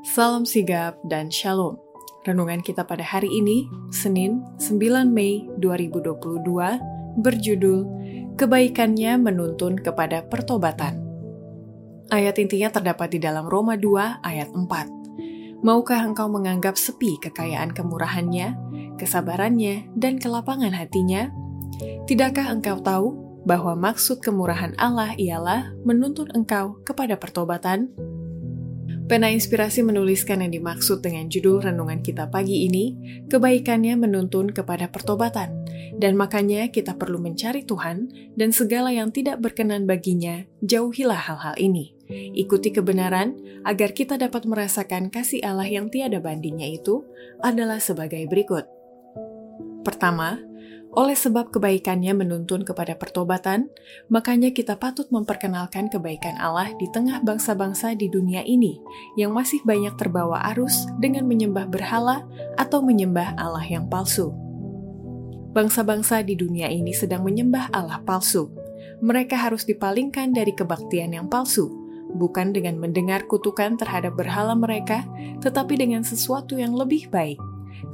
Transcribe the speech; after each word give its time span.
Salam 0.00 0.48
sigap 0.48 0.96
dan 1.04 1.28
shalom. 1.28 1.76
Renungan 2.24 2.64
kita 2.64 2.88
pada 2.88 3.04
hari 3.04 3.28
ini, 3.28 3.68
Senin 3.92 4.40
9 4.56 5.04
Mei 5.04 5.44
2022, 5.60 7.20
berjudul 7.20 7.78
Kebaikannya 8.32 9.20
Menuntun 9.20 9.76
Kepada 9.76 10.24
Pertobatan. 10.24 11.04
Ayat 12.08 12.40
intinya 12.40 12.72
terdapat 12.72 13.12
di 13.12 13.20
dalam 13.20 13.44
Roma 13.44 13.76
2 13.76 14.24
ayat 14.24 14.48
4. 14.56 15.60
Maukah 15.60 16.00
engkau 16.00 16.32
menganggap 16.32 16.80
sepi 16.80 17.20
kekayaan 17.20 17.76
kemurahannya, 17.76 18.56
kesabarannya, 18.96 19.84
dan 20.00 20.16
kelapangan 20.16 20.72
hatinya? 20.72 21.28
Tidakkah 22.08 22.48
engkau 22.48 22.80
tahu 22.80 23.06
bahwa 23.44 23.76
maksud 23.76 24.24
kemurahan 24.24 24.72
Allah 24.80 25.12
ialah 25.20 25.76
menuntun 25.84 26.32
engkau 26.32 26.80
kepada 26.88 27.20
pertobatan? 27.20 27.92
Pena 29.10 29.26
Inspirasi 29.26 29.82
menuliskan 29.82 30.38
yang 30.42 30.54
dimaksud 30.54 31.02
dengan 31.02 31.26
judul 31.26 31.66
renungan 31.66 31.98
kita 31.98 32.30
pagi 32.30 32.66
ini, 32.70 32.94
kebaikannya 33.26 33.98
menuntun 33.98 34.54
kepada 34.54 34.86
pertobatan, 34.86 35.66
dan 35.98 36.14
makanya 36.14 36.70
kita 36.70 36.94
perlu 36.94 37.18
mencari 37.18 37.66
Tuhan, 37.66 38.10
dan 38.38 38.50
segala 38.54 38.94
yang 38.94 39.10
tidak 39.10 39.42
berkenan 39.42 39.86
baginya, 39.86 40.46
jauhilah 40.62 41.18
hal-hal 41.18 41.54
ini. 41.58 41.94
Ikuti 42.10 42.70
kebenaran, 42.70 43.34
agar 43.66 43.94
kita 43.94 44.18
dapat 44.18 44.46
merasakan 44.46 45.10
kasih 45.10 45.42
Allah 45.42 45.66
yang 45.66 45.90
tiada 45.90 46.22
bandingnya 46.22 46.70
itu, 46.70 47.02
adalah 47.42 47.82
sebagai 47.82 48.26
berikut. 48.30 48.66
Pertama, 49.82 50.49
oleh 50.90 51.14
sebab 51.14 51.54
kebaikannya 51.54 52.18
menuntun 52.18 52.66
kepada 52.66 52.98
pertobatan, 52.98 53.70
makanya 54.10 54.50
kita 54.50 54.74
patut 54.74 55.06
memperkenalkan 55.14 55.86
kebaikan 55.86 56.34
Allah 56.34 56.74
di 56.82 56.90
tengah 56.90 57.22
bangsa-bangsa 57.22 57.94
di 57.94 58.10
dunia 58.10 58.42
ini 58.42 58.82
yang 59.14 59.30
masih 59.30 59.62
banyak 59.62 59.94
terbawa 59.94 60.42
arus 60.50 60.90
dengan 60.98 61.30
menyembah 61.30 61.70
berhala 61.70 62.26
atau 62.58 62.82
menyembah 62.82 63.38
Allah 63.38 63.62
yang 63.70 63.86
palsu. 63.86 64.34
Bangsa-bangsa 65.54 66.26
di 66.26 66.34
dunia 66.34 66.66
ini 66.66 66.90
sedang 66.90 67.22
menyembah 67.22 67.70
Allah 67.70 68.02
palsu. 68.02 68.50
Mereka 68.98 69.38
harus 69.38 69.62
dipalingkan 69.62 70.34
dari 70.34 70.50
kebaktian 70.58 71.14
yang 71.14 71.30
palsu, 71.30 71.70
bukan 72.18 72.50
dengan 72.50 72.82
mendengar 72.82 73.30
kutukan 73.30 73.78
terhadap 73.78 74.18
berhala 74.18 74.58
mereka, 74.58 75.06
tetapi 75.38 75.78
dengan 75.78 76.02
sesuatu 76.02 76.58
yang 76.58 76.74
lebih 76.74 77.06
baik. 77.14 77.38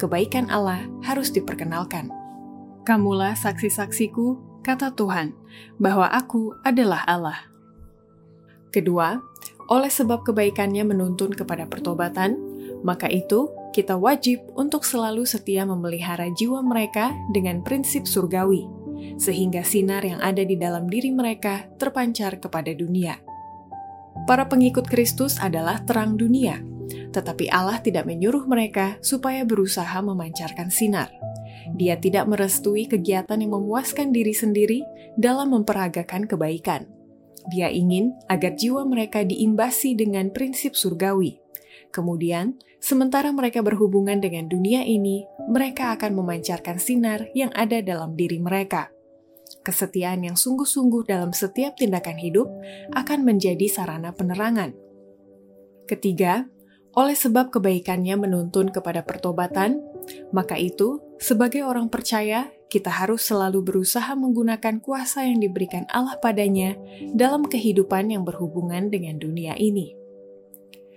Kebaikan 0.00 0.48
Allah 0.48 0.88
harus 1.04 1.28
diperkenalkan. 1.28 2.25
Kamulah 2.86 3.34
saksi-saksiku, 3.34 4.38
kata 4.62 4.94
Tuhan, 4.94 5.34
bahwa 5.74 6.06
aku 6.06 6.54
adalah 6.62 7.02
Allah. 7.02 7.50
Kedua, 8.70 9.18
oleh 9.66 9.90
sebab 9.90 10.22
kebaikannya 10.22 10.86
menuntun 10.86 11.34
kepada 11.34 11.66
pertobatan, 11.66 12.38
maka 12.86 13.10
itu 13.10 13.50
kita 13.74 13.98
wajib 13.98 14.38
untuk 14.54 14.86
selalu 14.86 15.26
setia 15.26 15.66
memelihara 15.66 16.30
jiwa 16.30 16.62
mereka 16.62 17.10
dengan 17.34 17.66
prinsip 17.66 18.06
surgawi, 18.06 18.70
sehingga 19.18 19.66
sinar 19.66 20.06
yang 20.06 20.22
ada 20.22 20.46
di 20.46 20.54
dalam 20.54 20.86
diri 20.86 21.10
mereka 21.10 21.66
terpancar 21.82 22.38
kepada 22.38 22.70
dunia. 22.70 23.18
Para 24.30 24.46
pengikut 24.46 24.86
Kristus 24.86 25.42
adalah 25.42 25.82
terang 25.82 26.14
dunia, 26.14 26.62
tetapi 27.10 27.50
Allah 27.50 27.82
tidak 27.82 28.06
menyuruh 28.06 28.46
mereka 28.46 28.94
supaya 29.02 29.42
berusaha 29.42 29.98
memancarkan 30.06 30.70
sinar 30.70 31.25
dia 31.74 31.98
tidak 31.98 32.30
merestui 32.30 32.86
kegiatan 32.86 33.42
yang 33.42 33.58
memuaskan 33.58 34.14
diri 34.14 34.30
sendiri 34.30 34.86
dalam 35.18 35.50
memperagakan 35.50 36.30
kebaikan. 36.30 36.86
Dia 37.50 37.70
ingin 37.70 38.14
agar 38.30 38.54
jiwa 38.54 38.86
mereka 38.86 39.22
diimbasi 39.26 39.98
dengan 39.98 40.30
prinsip 40.30 40.74
surgawi. 40.78 41.38
Kemudian, 41.94 42.58
sementara 42.78 43.30
mereka 43.30 43.62
berhubungan 43.62 44.18
dengan 44.18 44.50
dunia 44.50 44.82
ini, 44.82 45.26
mereka 45.46 45.94
akan 45.94 46.14
memancarkan 46.18 46.78
sinar 46.82 47.30
yang 47.34 47.50
ada 47.54 47.78
dalam 47.82 48.18
diri 48.18 48.42
mereka. 48.42 48.90
Kesetiaan 49.62 50.26
yang 50.26 50.34
sungguh-sungguh 50.34 51.06
dalam 51.06 51.30
setiap 51.30 51.78
tindakan 51.78 52.18
hidup 52.18 52.50
akan 52.94 53.22
menjadi 53.22 53.66
sarana 53.70 54.10
penerangan. 54.10 54.74
Ketiga, 55.86 56.50
oleh 56.98 57.14
sebab 57.14 57.54
kebaikannya 57.54 58.18
menuntun 58.18 58.74
kepada 58.74 59.06
pertobatan, 59.06 59.78
maka 60.30 60.58
itu, 60.58 61.00
sebagai 61.16 61.64
orang 61.64 61.88
percaya, 61.88 62.50
kita 62.66 62.90
harus 62.90 63.22
selalu 63.22 63.62
berusaha 63.62 64.10
menggunakan 64.18 64.82
kuasa 64.82 65.22
yang 65.22 65.38
diberikan 65.38 65.86
Allah 65.86 66.18
padanya 66.18 66.74
dalam 67.14 67.46
kehidupan 67.46 68.10
yang 68.10 68.26
berhubungan 68.26 68.90
dengan 68.90 69.22
dunia 69.22 69.54
ini. 69.54 69.94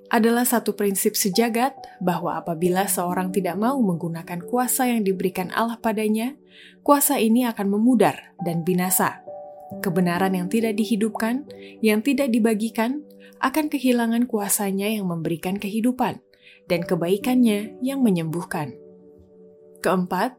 Adalah 0.10 0.42
satu 0.42 0.74
prinsip 0.74 1.14
sejagat 1.14 1.78
bahwa 2.02 2.34
apabila 2.34 2.90
seorang 2.90 3.30
tidak 3.30 3.62
mau 3.62 3.78
menggunakan 3.78 4.42
kuasa 4.42 4.90
yang 4.90 5.06
diberikan 5.06 5.54
Allah 5.54 5.78
padanya, 5.78 6.34
kuasa 6.82 7.22
ini 7.22 7.46
akan 7.46 7.70
memudar 7.70 8.34
dan 8.42 8.66
binasa. 8.66 9.22
Kebenaran 9.86 10.34
yang 10.34 10.50
tidak 10.50 10.82
dihidupkan, 10.82 11.46
yang 11.86 12.02
tidak 12.02 12.34
dibagikan, 12.34 13.06
akan 13.38 13.70
kehilangan 13.70 14.26
kuasanya 14.26 14.90
yang 14.90 15.06
memberikan 15.06 15.62
kehidupan, 15.62 16.26
dan 16.66 16.82
kebaikannya 16.82 17.78
yang 17.86 18.02
menyembuhkan. 18.02 18.89
Keempat, 19.80 20.36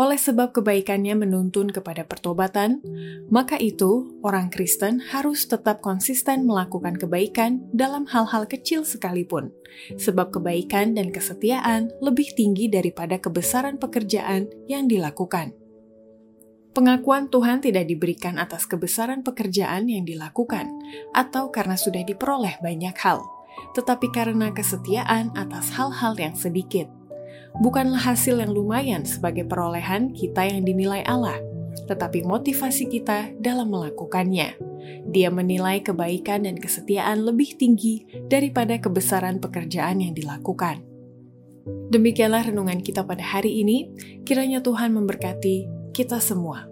oleh 0.00 0.16
sebab 0.16 0.56
kebaikannya 0.56 1.12
menuntun 1.12 1.68
kepada 1.68 2.08
pertobatan, 2.08 2.80
maka 3.28 3.60
itu 3.60 4.16
orang 4.24 4.48
Kristen 4.48 4.96
harus 5.12 5.44
tetap 5.44 5.84
konsisten 5.84 6.48
melakukan 6.48 6.96
kebaikan 6.96 7.60
dalam 7.76 8.08
hal-hal 8.08 8.48
kecil 8.48 8.80
sekalipun, 8.80 9.52
sebab 10.00 10.32
kebaikan 10.32 10.96
dan 10.96 11.12
kesetiaan 11.12 11.92
lebih 12.00 12.32
tinggi 12.32 12.72
daripada 12.72 13.20
kebesaran 13.20 13.76
pekerjaan 13.76 14.48
yang 14.64 14.88
dilakukan. 14.88 15.52
Pengakuan 16.72 17.28
Tuhan 17.28 17.60
tidak 17.60 17.84
diberikan 17.84 18.40
atas 18.40 18.64
kebesaran 18.64 19.20
pekerjaan 19.20 19.84
yang 19.90 20.08
dilakukan, 20.08 20.70
atau 21.12 21.52
karena 21.52 21.76
sudah 21.76 22.00
diperoleh 22.08 22.56
banyak 22.64 22.96
hal, 23.04 23.20
tetapi 23.76 24.08
karena 24.16 24.48
kesetiaan 24.54 25.34
atas 25.36 25.76
hal-hal 25.76 26.16
yang 26.16 26.32
sedikit. 26.32 26.99
Bukanlah 27.58 28.14
hasil 28.14 28.38
yang 28.38 28.54
lumayan 28.54 29.02
sebagai 29.02 29.42
perolehan 29.42 30.14
kita 30.14 30.46
yang 30.46 30.62
dinilai 30.62 31.02
Allah, 31.02 31.42
tetapi 31.90 32.22
motivasi 32.22 32.86
kita 32.86 33.34
dalam 33.42 33.74
melakukannya. 33.74 34.54
Dia 35.10 35.28
menilai 35.34 35.82
kebaikan 35.82 36.46
dan 36.46 36.56
kesetiaan 36.56 37.26
lebih 37.26 37.58
tinggi 37.58 38.06
daripada 38.30 38.78
kebesaran 38.78 39.42
pekerjaan 39.42 39.98
yang 39.98 40.14
dilakukan. 40.14 40.86
Demikianlah 41.90 42.46
renungan 42.46 42.80
kita 42.80 43.02
pada 43.02 43.22
hari 43.22 43.60
ini. 43.60 43.90
Kiranya 44.22 44.62
Tuhan 44.62 44.94
memberkati 44.94 45.90
kita 45.90 46.22
semua. 46.22 46.69